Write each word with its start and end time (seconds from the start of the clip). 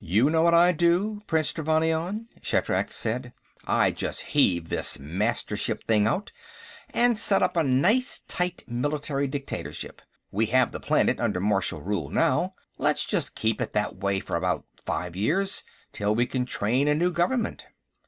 "You 0.00 0.30
know 0.30 0.42
what 0.42 0.52
I'd 0.52 0.78
do, 0.78 1.22
Prince 1.28 1.52
Trevannion?" 1.52 2.26
Shatrak 2.42 2.90
said. 2.90 3.32
"I'd 3.68 3.96
just 3.96 4.22
heave 4.22 4.68
this 4.68 4.98
Mastership 4.98 5.84
thing 5.86 6.08
out, 6.08 6.32
and 6.92 7.16
set 7.16 7.40
up 7.40 7.56
a 7.56 7.62
nice 7.62 8.18
tight 8.26 8.64
military 8.66 9.28
dictatorship. 9.28 10.02
We 10.32 10.46
have 10.46 10.72
the 10.72 10.80
planet 10.80 11.20
under 11.20 11.38
martial 11.38 11.82
rule 11.82 12.10
now; 12.10 12.50
let's 12.78 13.04
just 13.04 13.36
keep 13.36 13.60
it 13.60 13.74
that 13.74 13.94
way 13.98 14.18
for 14.18 14.34
about 14.34 14.64
five 14.84 15.14
years, 15.14 15.62
till 15.92 16.16
we 16.16 16.26
can 16.26 16.46
train 16.46 16.88
a 16.88 16.94
new 16.96 17.12
government." 17.12 17.66